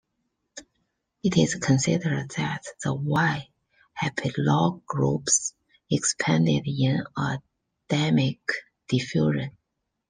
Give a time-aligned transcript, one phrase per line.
[1.23, 3.51] It is considered that the Y
[4.01, 5.53] haplogroups
[5.91, 7.39] expanded in a
[7.87, 8.39] demic
[8.87, 9.55] diffusion.